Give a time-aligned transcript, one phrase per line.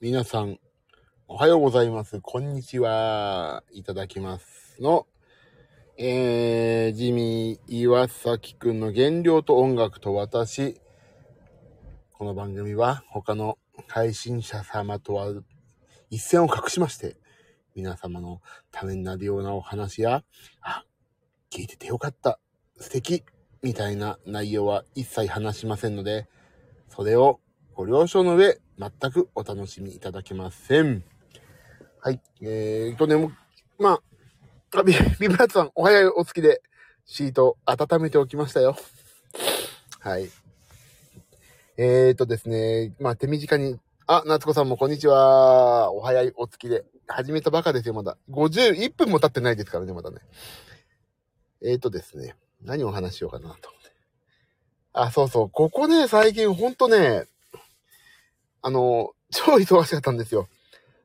[0.00, 0.60] 皆さん、
[1.26, 2.20] おはようございます。
[2.20, 3.64] こんにちは。
[3.72, 5.08] いただきますの、
[5.96, 10.80] えー、ジミー岩崎くんの原料と音楽と私。
[12.12, 13.58] この番組は他の
[13.88, 15.34] 配信者様とは
[16.10, 17.16] 一線を画しまして、
[17.74, 18.40] 皆様の
[18.70, 20.22] ためになるようなお話や、
[20.60, 20.84] あ、
[21.50, 22.38] 聞いててよかった、
[22.78, 23.24] 素敵、
[23.62, 26.28] みたいな内容は一切話しませんので、
[26.88, 27.40] それを
[27.74, 31.02] ご了承の上、全くお楽しみいただけません。
[32.00, 32.20] はい。
[32.40, 33.16] えーとね、
[33.78, 34.00] ま
[34.72, 36.62] あ、ビ ビブラッツさん、お早いお付きで、
[37.04, 38.76] シート温めておきましたよ。
[39.98, 40.30] はい。
[41.76, 45.92] えーとですね、まあ手短に、あ、夏子さんもこんにちは。
[45.92, 46.84] お早いお付きで。
[47.10, 48.18] 始めたばかですよ、まだ。
[48.30, 50.18] 51分も経ってないですからね、まだね。
[51.62, 53.70] えーとですね、何をお話しようかなと。
[54.92, 55.50] あ、そうそう。
[55.50, 57.26] ここね、最近ほんとね、
[58.62, 60.48] あの、超忙しかったんですよ。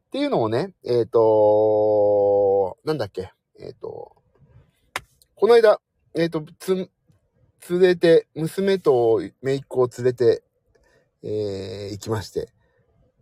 [0.07, 4.15] っていうのをね、えっ、となんだっけ、えっ、と、
[5.35, 5.79] この間、
[6.15, 6.89] えっ、と、つ、
[7.69, 10.43] 連れて、娘と姪っ子を連れて、
[11.23, 12.49] えー行きまして、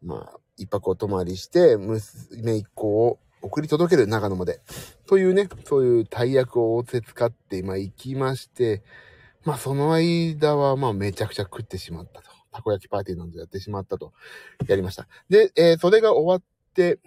[0.04, 4.62] まあ、一泊お泊まりして、娘一個を送り届ける長野まで。
[5.08, 8.84] というね、そういう大役を仰せ使って、まあ行きまして、
[9.44, 12.31] まあその間はまあめちゃくちゃ食ってしまったと。
[12.52, 14.14] たこ焼きパーティーなんぞやってしまったと。
[14.68, 15.08] やりました。
[15.30, 17.00] で、えーそれが終わって、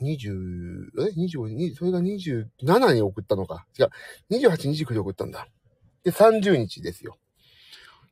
[0.00, 3.66] 20、え ?25、それが27に送ったのか。
[3.78, 3.90] 違う。
[4.30, 5.46] 28、29に送ったんだ。
[6.04, 7.18] で、30日ですよ。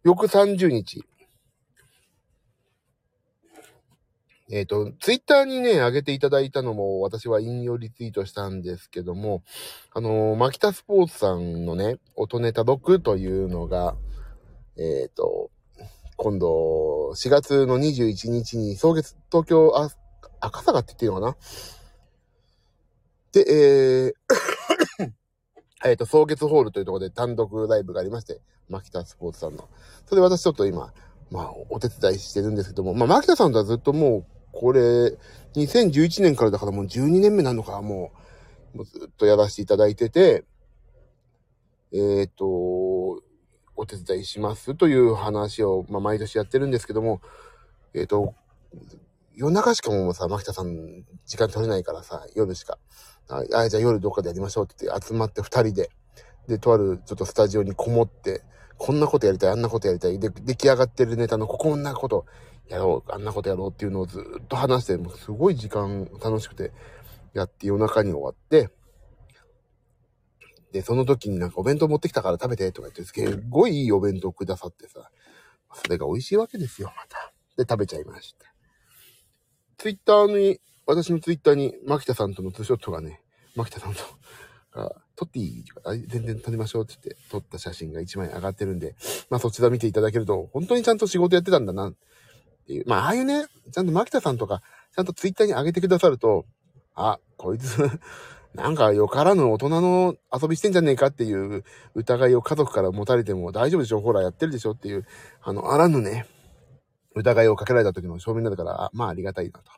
[0.04, 1.04] 翌30日。
[4.50, 9.42] えっ、と、ツイッターにね、上げていただいたのも、私は引用リツイートしたんですけども、
[9.92, 13.96] あのー、マキタスポーツさんのね、音ネタ6というのが、
[14.78, 15.50] えっ、と、
[16.20, 19.88] 今度、4月の21日に、総月、東京、あ、
[20.40, 21.36] 赤坂って言っていいのかな？
[23.30, 24.14] で、
[24.98, 25.10] えー、
[25.88, 29.68] えっと、総月ホールというところで単独ライブがありまして、マキタスポーツさんの。
[30.06, 30.92] それで私ちょっと今、
[31.30, 34.80] まあ、お手伝いしてるんですけども、まあ、マキタさんとはずっともう、これ、
[35.54, 38.10] 2011年からだからもう12年目なのか、も
[38.74, 40.44] う、もうずっとやらせていただいてて、
[41.92, 42.44] えっ、と、
[43.78, 47.20] お手伝いしますという話を、まあ、毎年やってるんですけども、
[47.94, 48.34] えっ、と、
[49.36, 52.76] 夜中しかもうさ、牧田さん、時間取れないからさ、夜しか。
[53.28, 55.90] あ、あじゃあ夜どっかでやりましょうって言って集まって二人で、
[56.48, 58.42] で、とあるちょっとスタジオにこもって、
[58.78, 60.18] こんなことやりたい、あんなことやりたい。
[60.18, 62.26] で、出来上がってるネタのこんなこと
[62.68, 66.72] やろう、あんなことやろうっていうのをずっと話して、もうすごい時間楽しくて
[67.32, 68.70] やって夜中に終わって、
[70.72, 75.10] で、その時になんかお弁当持ってきたから食べてとか言って、すっごいいいお弁当くださってさ、
[75.74, 77.32] それが美味しいわけですよ、また。
[77.56, 78.46] で、食べちゃいました。
[79.78, 83.22] ツイッターに、私のツイッターに、牧田さんとのツーショットがね、
[83.54, 84.00] 牧田さんと、
[84.72, 88.94] が撮っていいあ全然撮りましょうって言って、撮った写真が1枚上がってるんで、
[89.30, 91.94] まあそちら見ていただけると、本当にちゃんと仕事やってたんだな、っ
[92.66, 92.84] ていう。
[92.86, 94.62] まあああいうね、ちゃんと牧田さんとか、
[94.94, 96.46] ちゃんとツイッターに上げてくださると、
[96.94, 97.78] あ、こいつ、
[98.54, 101.64] なんかよからぬ大人の遊びしてんじゃねえかっていう
[101.94, 105.06] 疑いを家族から持たれても大丈夫でしょほらやってるでしょっていう、
[105.42, 106.26] あの、あらぬね、
[107.14, 109.70] 疑いをかけられた時の証明になるから、まあありがたいなと。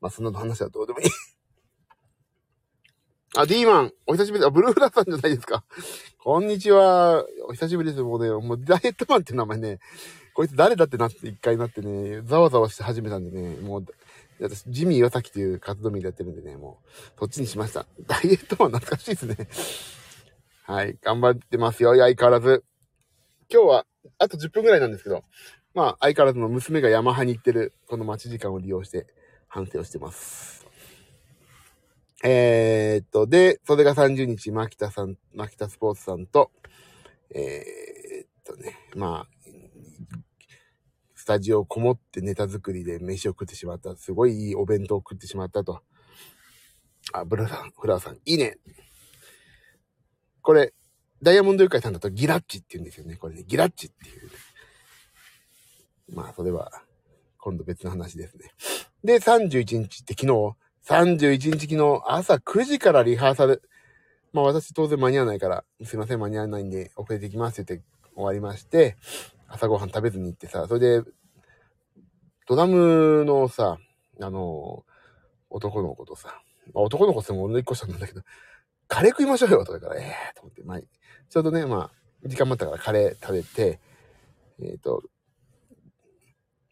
[0.00, 1.10] まあそんなの話はどうでもいい。
[3.36, 5.64] あ、D マン、お久しぶりあ、ブルーラーさんじゃないですか。
[6.18, 7.24] こんにちは。
[7.46, 8.02] お久しぶりです。
[8.02, 9.78] もうね、もうダイエットマンって名前ね、
[10.34, 13.86] こいつ誰だってなって一回なってね、ざわざわして始めたんでね、もう、
[14.40, 17.86] 私、ジミー岩崎という活動名でやってるんでね、もう、そっちにしました。
[18.06, 19.48] ダイエットマン懐かしいですね。
[20.64, 22.64] はい、頑張ってますよ、相変わらず。
[23.52, 23.86] 今日は、
[24.18, 25.24] あと10分ぐらいなんですけど、
[25.74, 29.06] まあ、相変わらずの娘がヤマハに行ってる、この待ち時間を利用して、
[29.48, 30.66] 反省をしてます。
[32.22, 36.50] えー、っと、で、それが30日、牧田さん、牧田スポーツさんと、
[37.30, 39.39] えー、っとね、まあ、
[41.30, 43.94] タジオこもってネタ作りで飯を食ってしまった。
[43.94, 45.80] すごいいいお弁当を食ってしまったと。
[47.12, 48.58] あ、ブラさん、フラーさん、いいね。
[50.42, 50.74] これ、
[51.22, 53.14] ダイヤモンドユカイさんだとギラッチって言うんですよね。
[53.14, 54.32] これね、ギラッチっていう、ね。
[56.14, 56.72] まあ、それは、
[57.38, 58.50] 今度別の話ですね。
[59.04, 60.56] で、31日って昨日、
[60.88, 63.62] 31日昨日朝9時からリハーサル。
[64.32, 67.86] まあ私当然間に合わないから、すいません間に合わないんで遅れてきますって言って
[68.16, 68.96] 終わりまして、
[69.50, 71.10] 朝ごはん食べずに行ってさ、それで、
[72.50, 73.78] ドラムのさ、
[74.20, 74.84] あの、
[75.50, 76.42] 男の子とさ、
[76.74, 78.22] まあ、男の子っても俺の一個下なんだけど、
[78.88, 83.78] カレー食いましょうよとか言うから、ええー、と思って、まあ、ちょうどね、まあ、時間もあったからカレー食べて、
[84.60, 85.04] えっ、と、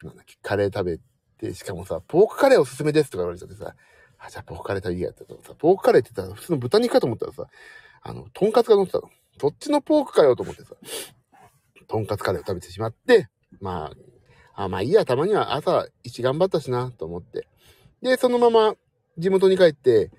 [0.03, 0.99] なんだっけ、カレー食
[1.41, 3.77] べで、しかもさ、ポークカレーおすすめですとか言われちゃってさ、
[4.19, 7.47] あ、じゃあポークカレー食べいいやって言ったらさ、ポークカレーって言ったら普通の豚肉かと思ったらさ、
[8.03, 9.11] あの、とんかつが乗ってたの。
[9.39, 10.75] どっちのポークかよと思ってさ、
[11.87, 13.29] とんかつカレーを食べてしまって、
[13.61, 14.18] まあ、
[14.59, 17.47] あ、まあいいや、たまには朝一頑張ったしな、と思って。
[18.03, 18.75] で、そのまま
[19.17, 20.11] 地元に帰って、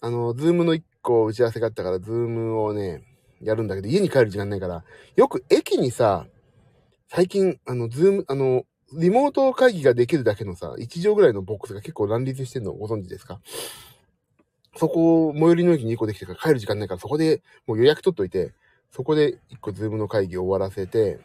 [0.00, 3.02] あの、ズームの一個打ち合わせがあったから、ズームをね、
[3.42, 4.84] やるんだけど、家に帰る時間ないから、
[5.16, 6.26] よく駅にさ、
[7.08, 8.64] 最近、あの、ズーム、あの、
[8.94, 13.40] リモート会議ができるだけのさ、1畳ぐらいのボックスが結構乱立してるのご存知ですか？
[14.76, 18.54] そこ、最寄りの駅に1個できてから帰る時間ないから、そこでもう予約取っといて、
[18.90, 21.18] そこで1個ズームの会議を終わらせて、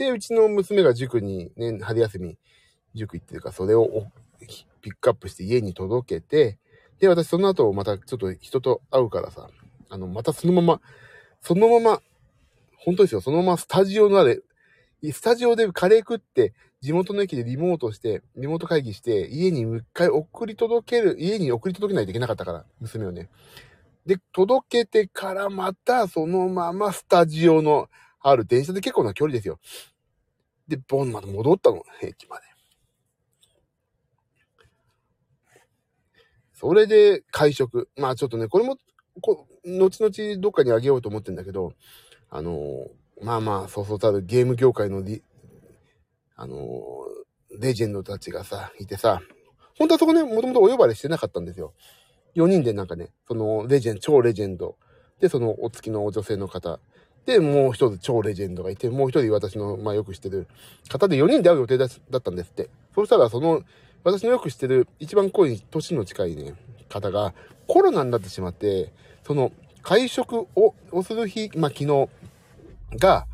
[0.00, 2.38] で、うちの娘が塾にね、春休み、
[2.94, 4.06] 塾行ってるから、それを
[4.80, 6.58] ピックアップして家に届けて、
[7.00, 9.50] で、私その後またちょっと人と会うからさ、
[9.90, 10.80] あの、またそのまま、
[11.42, 12.00] そのまま、
[12.78, 14.40] 本当ですよ、そのままスタジオのあれ、
[15.12, 23.28] スタジオでカレー食って、地元の駅でリモートして、リモート会議して、家にもう一回送り届ける、家に送り届けないといけなかったから、娘をね。
[24.06, 27.90] で、届けてからまたそのままスタジオの
[28.22, 29.58] ある電車で結構な距離ですよ。
[30.70, 32.44] で、ボンまで戻ったの、駅まで。
[36.54, 37.88] それで会食。
[37.96, 38.78] まあちょっとね、これも、
[39.20, 41.72] こ後々どっかにあげようと思ってんだけど、
[42.28, 42.86] あの
[43.20, 45.02] まあまあ、そうそうたるゲーム業界の
[46.36, 46.56] あの
[47.58, 49.20] レジェンドたちがさ、いてさ、
[49.76, 51.74] 本当はそこね、もともとお呼ばれしてなかったんですよ。
[52.36, 54.76] 4人でなんかね、そのレジェンド、超レジェンド。
[55.18, 56.78] で、そのお付きの女性の方。
[57.26, 60.46] で、もう一つ超レジェンドがいて、もう一人私の、まあよく知ってる
[60.88, 62.70] 方で4人で会う予定だったんですって。
[62.94, 63.62] そしたら、その、
[64.02, 66.54] 私のよく知ってる一番濃い年の近いね、
[66.88, 67.34] 方が
[67.66, 68.92] コロナになってしまって、
[69.26, 69.52] その
[69.82, 72.08] 会食を、をする日、まあ昨日
[72.98, 73.26] が、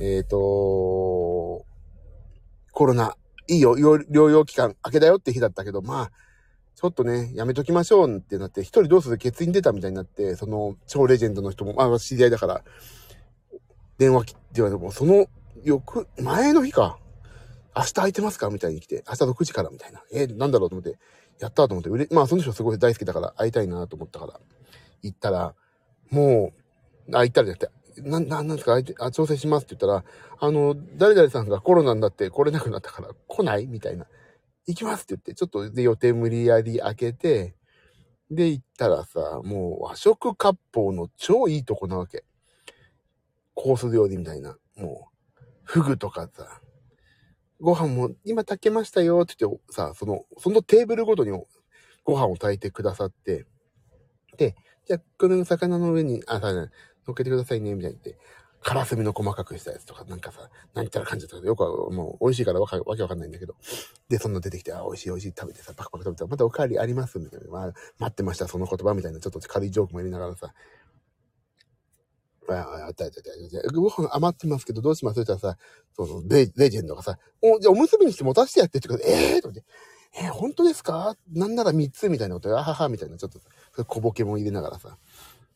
[0.00, 1.64] えっ、ー、と、
[2.72, 3.16] コロナ、
[3.48, 6.10] いいよ、療養期間明けだよって日だったけど、まあ、
[6.74, 9.18] ちょっとね、やめときましょうってなって、一人どうする？
[9.18, 12.62] 欠員出たみたいになって、その超レジェンドの人も、まあ知り合いだから、
[13.98, 15.26] 電話切って言われても、その
[15.64, 16.98] 翌、前の日か。
[17.76, 18.50] 明日空いてますか？
[18.50, 20.02] みたいに来て、明日6時からみたいな。
[20.12, 20.98] えー、なんだろうと思って、
[21.38, 24.40] やったと思って、うれ、まあその人すごい大好きだから会いたいなと思ったから、
[25.02, 25.54] 行ったら、
[26.10, 26.52] も
[27.08, 30.04] う、あ、行ったらじゃなくて、な、な、なんですか、あ、調整しますって言ったら、
[30.40, 33.66] あの、誰々さんがコロナになって来れなくなったから来ない？
[33.66, 34.06] みたいな。
[34.66, 37.54] 行きますって言って、ちょっとで予定無理やり開けて、
[38.30, 42.24] で行ったらさ、もう和食割烹の超いいとこなわけ。
[43.60, 44.56] コース料理みたいな。
[44.76, 46.60] もう、フグとかさ、
[47.60, 51.32] ご飯も今炊けましたよって言ってさ、その、そのテーブルごとに
[52.04, 53.46] ご飯を炊いてくださって、
[54.36, 54.54] で、
[54.86, 56.68] じゃあ、この魚の上に、あ、さ、乗
[57.10, 58.22] っけてくださいね、みたいに言って、
[58.62, 63.56] カラスミの細かくしたやつとか、なんかさ、何言ったら感じたけど、よくはもう美味しいからわかわけわかんないんだけど。
[64.08, 67.48] で、そんな出てきて、あ、美味しい美味しい食べてさ、パクパク食べたら、またおかわりありますみたいな。
[67.50, 70.54] まあ、待ってました、その言葉みたいな、ちょっと軽いジョークもやりながらさ、
[72.48, 73.78] ああ、あったあったあった。
[73.78, 75.20] ご飯余ってますけど、どうします？
[75.20, 75.58] って言ったらさ、
[75.94, 79.64] そのレ、レジェンドがさ、お、じゃおむすびにして持たせてやってって言って、ええー、と思って、
[80.20, 81.16] えー、本当ですか？
[81.32, 84.96] なんなら3つみたいなこと、あはは、みたいな、ちょっと、小ボケも入れながらさ、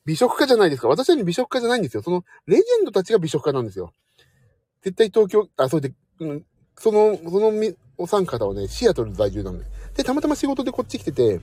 [0.04, 0.88] 美食家じゃないですか。
[0.88, 2.02] 私は美食家じゃないんですよ。
[2.02, 3.92] その、レジェンドたちが美食家なんですよ。
[4.82, 6.44] 絶対東京、あ、それで、うん、
[6.76, 9.64] その、そのみお三方はね、シアトル在住なんで。
[9.96, 11.40] で、たまたま仕事でこっち来てて、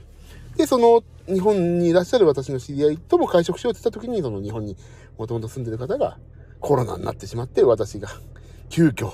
[0.56, 4.76] で、その、日本にいらっしゃる私の知り合いとも会食しようって言った時に、その日本に
[5.16, 6.18] もともと住んでる方が
[6.60, 8.08] コロナになってしまって、私が、
[8.68, 9.12] 急遽、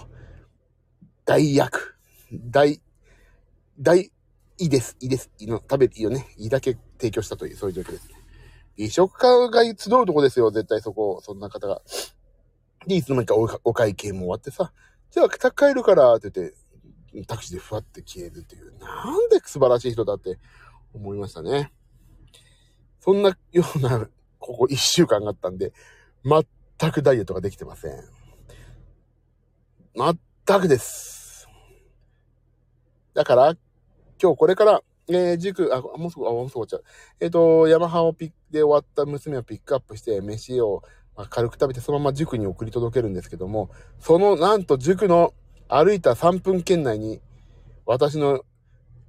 [1.24, 1.96] 大役、
[2.32, 2.80] 大、
[3.78, 4.10] 大、い
[4.58, 8.14] いです、いいです、いいの、食べていいよね、いいだけ提供したという、そういう状況ですね。
[8.76, 9.74] 美食家が集う
[10.06, 11.82] とこですよ、絶対そこ、そんな方が。
[12.86, 14.72] で、いつの間にかお会計も終わってさ、
[15.10, 16.56] じゃあ、帰るから、って言って、
[17.26, 20.38] タクシーでふわって消えるっていう、なんで素晴らしい人だって
[20.96, 21.72] 思いましたね。
[23.00, 25.72] そんなような、ここ一週間があったんで、
[26.24, 27.92] 全くダイエットができてません。
[29.94, 31.48] 全くです。
[33.14, 33.56] だから、
[34.20, 36.84] 今日これから、えー、塾、あ、もうすぐ、あ、もうすぐ終わっちゃう。
[37.20, 40.82] えっ、ー、と、ヤマハをピックで終わった娘をピックアップして、飯を、
[41.16, 45.32] まあ、軽く食べて、そのまま塾に送り届けるんですけども、その、なんと塾の
[45.68, 47.20] 歩いた3分圏内に、
[47.86, 48.44] 私の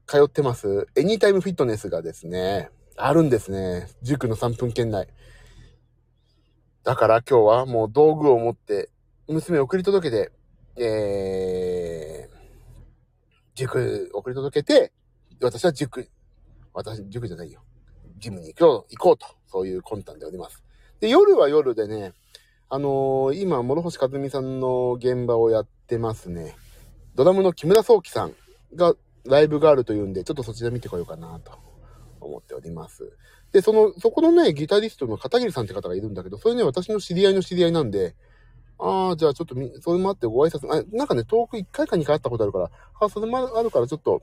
[0.07, 3.89] 通ってます、エニータイムフィットネスがですね、あるんですね。
[4.01, 5.07] 塾の3分圏内。
[6.83, 8.89] だから今日はもう道具を持って、
[9.27, 10.31] 娘を送り届けて、
[10.81, 12.37] えー、
[13.53, 14.93] 塾送り届けて、
[15.41, 16.09] 私は塾、
[16.73, 17.61] 私、塾じゃないよ。
[18.17, 20.63] ジムに行こう、行こうと、そういう魂胆でおります。
[21.01, 22.13] で、夜は夜でね、
[22.69, 26.55] あのー、今、諸星和美さんの現場をやってますね。
[27.13, 28.33] ドラムの木村壮樹さん
[28.73, 28.95] が、
[29.25, 31.51] ライブがあるというんで、ちょっとそちら見てこようかなと
[32.19, 33.11] 思っております。
[33.51, 38.15] で、その、そこのね、ギタリストの片桐さんって方がいるんだけど、それね、私の知り合いの知り合いなんで、
[38.79, 44.21] ああ、じゃあちょっとみ、それもあってご挨拶、あ、なんかね、遠く1回か2回会ったことあるから、あ、それもあるからちょっと、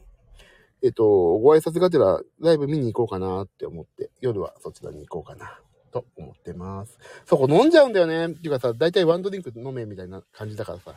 [0.83, 1.05] えっと、
[1.39, 5.59] ご挨拶がてらライブ見に行こうかなって思って、夜はそちらに行こうかな
[5.91, 6.99] と思ってます。
[7.25, 8.27] そこ飲んじゃうんだよね。
[8.27, 10.95] っていうかさ、だいたいワンドリンク飲めみたいな感じだからさ。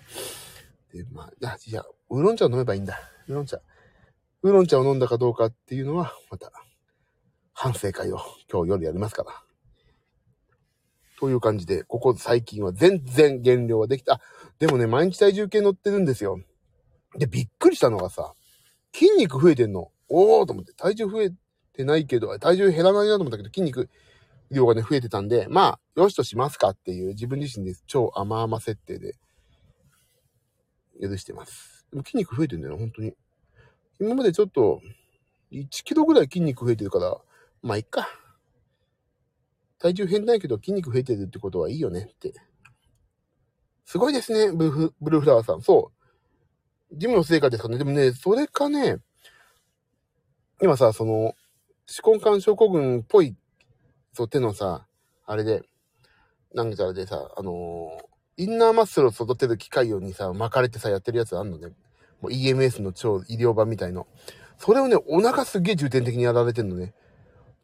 [0.94, 3.00] で、まあ、あ、いや、ウーロン茶飲めばいいんだ。
[3.27, 3.60] ウーロン茶。
[4.44, 6.51] ウーロン茶を飲んだかどうかっていうのは、また、
[7.53, 8.20] 反省会を
[8.51, 9.32] 今日夜やりますから。
[11.20, 14.22] という感じで、ここ最近は全然減量はできた。
[14.60, 16.39] でもね、毎日体重計乗ってるんですよ。
[17.17, 18.34] で、びっくりしたのがさ、
[18.94, 19.91] 筋肉増えてんの。
[20.10, 21.32] おーと思って、体重増え
[21.74, 23.89] てないけど、体重減らないなと思ったけど、筋肉
[24.51, 29.15] 量がね、増えてたんで、まあ、よしとしますかっていう自分自身で超甘々設定で、
[31.01, 31.88] 許してます。
[31.91, 33.13] でも筋肉増えてんだよ、本当に。
[34.00, 34.82] 今までちょっと、
[35.51, 37.18] 1キロぐらい筋肉増えてるから、
[37.62, 38.08] まあ、いっか。
[39.80, 42.34] 体重変ないけど筋肉増えてるってことはいいよねって。
[43.86, 45.62] すごいですね、ブルフブルーフラワーさん。
[45.62, 45.92] そ
[46.92, 46.98] う。
[46.98, 47.77] ジムの成果ですかね。
[47.77, 48.98] でもね、それかね、
[50.62, 51.36] 今さ、その、思
[52.01, 53.36] 考感症候群っぽい、
[54.13, 54.88] そう、手のさ、
[55.25, 55.62] あれで、
[56.54, 61.74] なんかあれでさ、あのー、インナーマッスルを育てる機械用にさ、巻かれてさ、やってるやつあんのね。
[62.21, 64.07] もう EMS の超医療版みたいの。
[64.57, 66.93] それをね、お腹すげえ重点的にやられてんのね。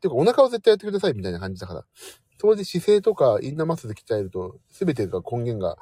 [0.02, 1.86] てか、お腹を絶対やってくださいみたいな感じだから。
[2.40, 5.78] それで姿勢とかインナーマッスル鍛えると、すべてが根源が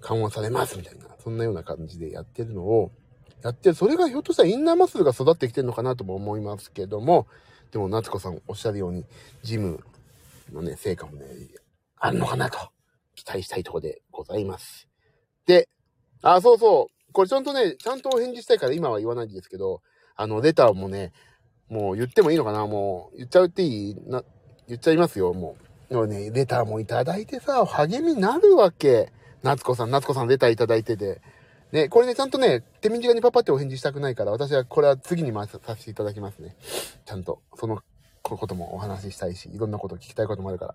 [0.00, 2.92] 緩和されますみたいな、そんなような感じでやってるのを、
[3.42, 3.74] やってる。
[3.74, 7.26] それがひょっとしたらインナーマッスルが育ってきてるのかなとも思いますけども、
[7.72, 9.04] でも、夏子さんおっしゃるように、
[9.42, 9.80] ジム
[10.52, 11.26] のね、成果もね、
[11.96, 12.58] あるのかなと、
[13.16, 14.88] 期待したいとこでございます。
[15.46, 15.68] で、
[16.22, 16.93] あ、そうそう。
[17.14, 19.80] これちゃんとね、ちゃんとお返事したいから今は言わないんですけど、
[20.16, 21.12] あの、レターもね、
[21.70, 22.66] もう言ってもいいのかな？
[22.66, 23.96] もう、言っちゃうっていい？
[24.06, 24.22] な、
[24.68, 25.56] 言っちゃいますよ、も
[25.90, 25.94] う。
[25.94, 29.12] もね、レターもいただいてさ、励みになるわけ。
[29.42, 31.22] 夏子さん、夏子さんレターいただいてて。
[31.72, 36.56] ね、これね、ちゃんとね、手短にパパってお返事したくないから、私はこれは次に回させていただきますね。
[37.04, 37.82] ちゃんと、その
[38.22, 40.74] こともお話ししたいし、いろんなこと聞きたいこともあるから。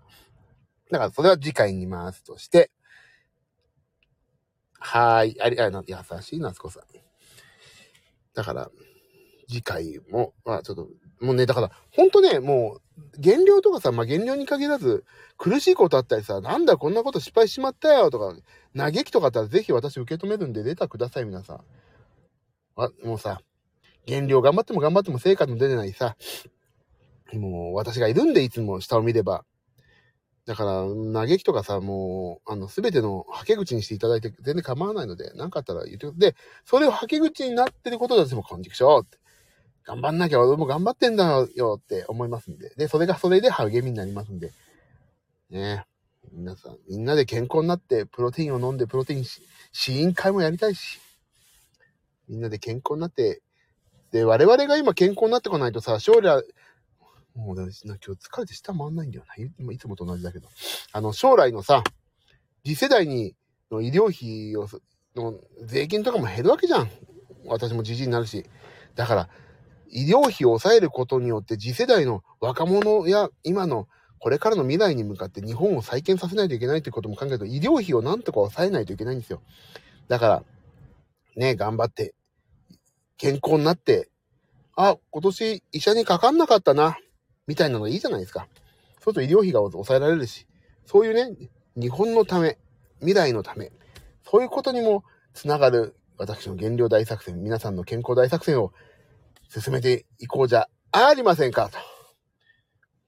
[0.91, 2.71] だから、それは次回に回すとして、
[4.79, 5.39] はい。
[5.41, 6.83] あり、あ、優しい夏子さん。
[8.33, 8.71] だから、
[9.47, 10.87] 次回も、まあちょっと、
[11.19, 12.79] もうね、だから、ほんとね、も
[13.17, 15.03] う、減量とかさ、まあ減量に限らず、
[15.37, 18.35] 苦しいことあったりさ、なんだこんなこと失敗しまったよとか、
[18.75, 21.61] 嘆きとかあったらぜひ私受け止めるんでレターください、皆さん。
[22.77, 23.41] あ、もうさ、
[24.05, 26.15] 減量頑張っても頑張っても成果の出てないさ、
[27.33, 29.45] もう私がいるんでいつも下を見れば。
[30.49, 39.19] だから、嘆きとかさ、もう、あの、すべてのはけ口にしていただいて全然構わないので、何かあったら言ってくで、それをはけ口になってることだっても、こんじくしょうって。
[39.85, 42.73] 頑張んなきゃ俺も頑張ってんだよって思いますんで。
[42.75, 44.51] で、それがそれで励みになりますんで。
[45.51, 45.85] ね
[46.33, 49.25] 皆さん、みんなで健康になって、プロテインを飲んで、プロテイン
[49.71, 50.99] 試飲会もやりたいし。
[52.27, 53.43] みんなで健康になって、
[54.11, 56.43] で、我々が今健康になってこないとさ、将来、
[57.39, 59.71] もう今日疲れて下回んないんだよな。
[59.73, 60.47] いつもと同じだけど。
[60.91, 61.83] あの、将来のさ、
[62.65, 63.35] 次世代に、
[63.71, 64.67] の医療費を、
[65.15, 66.89] の税金とかも減るわけじゃん。
[67.45, 68.45] 私もじじいになるし。
[68.95, 69.29] だから、
[69.91, 73.87] 医療費を抑えることによって次世代の若者や今の
[74.19, 79.41] これからの未来に向かって日本を再建させないといけないということも考えると医療費をなんとか抑えないといけないんですよ。
[80.07, 80.43] だから、
[81.35, 82.13] ね、頑張って、
[83.17, 84.09] 健康になって、
[84.75, 86.97] あ、今年医者にかかんなかったな、
[87.49, 88.47] みたいなのいいじゃないですか。
[89.03, 90.45] そうすると医療費が抑えられるし、
[90.85, 91.35] そういうね、
[91.75, 92.59] 日本のため、
[92.99, 93.71] 未来のため、
[94.23, 95.03] そういうことにも
[95.33, 98.71] つながる私の減量大作戦、皆さんの健康大作戦を
[99.49, 101.79] 進めていこうじゃありませんかと。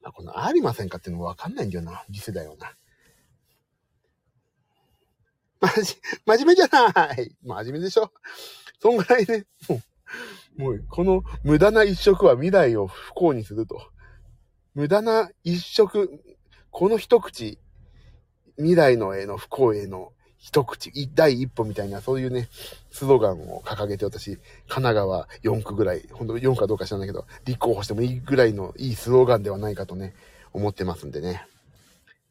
[0.02, 2.04] まあ、このありませんかっていうのもわかんないんだよな。
[2.12, 2.74] 次世代はな。
[5.60, 8.12] まじ、真面目じゃない真面目でしょ
[8.82, 9.80] そんぐらいね、も
[10.58, 13.92] う、もう、この無駄な一食は未来を不幸にすると。
[14.74, 16.22] 無駄な一食、
[16.70, 17.60] この一口、
[18.58, 22.48] 未来のへの不幸への一口、第一歩みたいな、そういうね、
[22.90, 30.16] スローガンを掲げて私、神奈川4区ぐらい、本当4区かどうか知らないけど、立候補してもいいぐらいのいいスローガンではないかとね、
[30.54, 31.46] 思ってますんでね。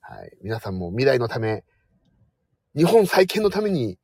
[0.01, 0.33] はい。
[0.43, 1.63] 皆さんも未来のため、
[2.75, 3.99] 日本再建のために、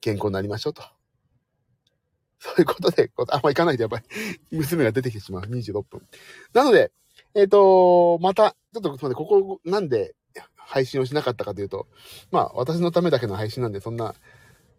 [0.00, 0.82] 健康になりましょうと。
[2.38, 4.04] そういうことで、あんま行かないでやっぱり、
[4.52, 5.42] 娘が出てきてしまう。
[5.42, 6.06] 26分。
[6.52, 6.92] なので、
[7.36, 10.14] えっ、ー、と、また、ちょっとすみません、ここ、なんで、
[10.56, 11.86] 配信をしなかったかというと、
[12.32, 14.14] まあ、私のためだけの配信なんで、そんな、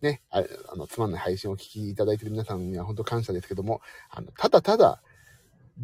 [0.01, 5.03] ね、ああの、つまんない配信を聞きいただいている皆さんには本当感謝ですけども、あの、ただただ、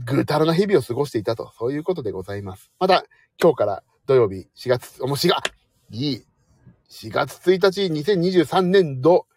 [0.03, 2.71] ぐたらな日々を過ごしていたと、そういうことでございます。
[2.79, 3.05] また、
[3.39, 5.53] 今日から土曜日、4月、おもう4月、
[5.91, 6.25] いい、
[6.89, 9.27] 4月1日、2023年度、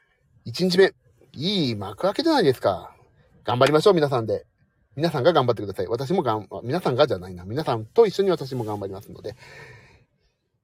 [0.47, 0.95] 1日目、
[1.35, 2.97] いい幕開けじゃないですか。
[3.45, 4.47] 頑張りましょう、皆さんで。
[4.97, 5.87] 皆さんが頑張ってください。
[5.88, 7.45] 私もがん、皆さんがじゃないな。
[7.45, 9.37] 皆さんと一緒に私も頑張りますので。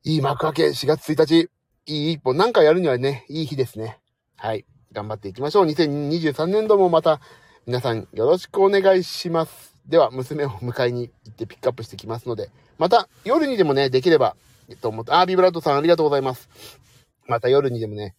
[0.05, 1.51] いい幕開け、4月1日、
[1.87, 4.01] いい一歩、なんかやるにはね、いい日ですね。
[4.37, 4.65] はい。
[4.91, 5.67] 頑張っていきましょう。
[5.67, 7.21] 2023年度もまた、
[7.67, 9.77] 皆さんよろしくお願いします。
[9.87, 14.35] では、娘を迎えに行ってピックアップしてきますので、また夜にでもね、できれば、
[14.71, 16.49] えっと思って、あー、ビブラートさんありがとうございます。
[17.27, 18.17] また夜にでもね、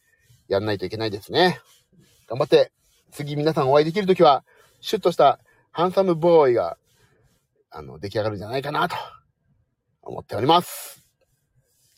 [0.47, 1.59] やんないといけないですね。
[2.27, 2.71] 頑張って、
[3.11, 4.45] 次皆さんお会いできるときは、
[4.79, 5.39] シュッとした
[5.75, 6.77] ハンサムボーイが、
[7.71, 8.95] あの、出来上がるんじゃないかなと、
[10.03, 11.03] 思っております。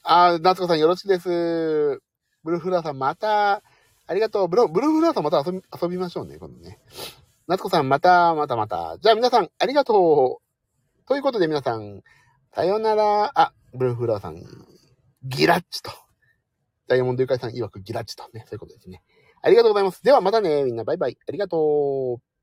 [0.01, 2.01] あー、夏子さんよろしくです。
[2.41, 3.61] ブルーフラーさんまた、
[4.07, 4.47] ありがとう。
[4.47, 6.79] ブルブルーフラーさんまた遊び、遊びましょうね、今度ね。
[7.47, 8.97] 夏子さんまた、またまた。
[9.01, 11.05] じゃあ皆さん、ありがとう。
[11.05, 12.01] ということで皆さん、
[12.53, 13.31] さよなら。
[13.37, 14.41] あ、ブルーフラーさん、
[15.23, 15.91] ギラッチと。
[16.87, 19.03] ダイヤモンドユカイさん曰くギラッチとね、そういうことですね。
[19.41, 20.01] ありがとうございます。
[20.01, 21.17] ではまたね、みんなバイバイ。
[21.27, 22.34] ありがとう。